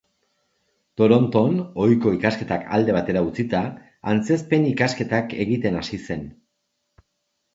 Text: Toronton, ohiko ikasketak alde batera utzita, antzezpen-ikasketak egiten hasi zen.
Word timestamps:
Toronton, 0.99 1.57
ohiko 1.83 2.13
ikasketak 2.15 2.63
alde 2.77 2.95
batera 2.95 3.21
utzita, 3.27 3.61
antzezpen-ikasketak 4.13 5.35
egiten 5.45 5.77
hasi 5.83 6.01
zen. 6.09 6.25